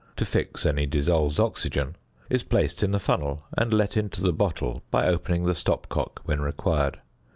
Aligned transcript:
to 0.15 0.25
fix 0.25 0.65
any 0.65 0.87
dissolved 0.87 1.39
oxygen, 1.39 1.95
is 2.27 2.41
placed 2.41 2.81
in 2.81 2.89
the 2.89 2.99
funnel, 2.99 3.43
and 3.55 3.71
let 3.71 3.95
into 3.95 4.19
the 4.19 4.33
bottle 4.33 4.81
by 4.89 5.05
opening 5.05 5.45
the 5.45 5.53
stopcock 5.53 6.21
when 6.25 6.41
required. 6.41 6.99